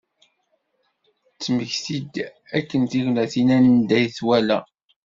[1.27, 2.13] Tettmekti-d
[2.57, 4.59] akken tignatin anda i t-wala.